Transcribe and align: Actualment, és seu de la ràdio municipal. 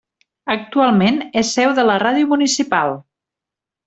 Actualment, 0.51 1.19
és 1.43 1.51
seu 1.59 1.75
de 1.79 1.85
la 1.89 1.97
ràdio 2.07 2.31
municipal. 2.35 2.97